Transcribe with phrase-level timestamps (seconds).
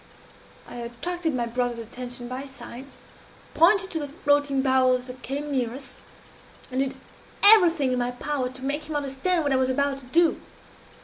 [0.67, 2.93] I attracted my brother's attention by signs,
[3.53, 5.97] pointed to the floating barrels that came near us,
[6.71, 6.95] and did
[7.43, 10.41] everything in my power to make him understand what I was about to do.